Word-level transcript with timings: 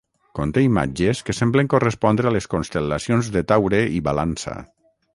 Conté 0.37 0.63
imatges 0.67 1.21
que 1.27 1.35
semblen 1.41 1.69
correspondre 1.75 2.31
a 2.31 2.35
les 2.39 2.49
constel·lacions 2.57 3.33
de 3.39 3.47
Taure 3.53 3.87
i 4.01 4.05
Balança. 4.09 4.61